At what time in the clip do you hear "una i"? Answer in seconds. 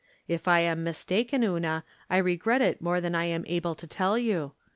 1.43-2.17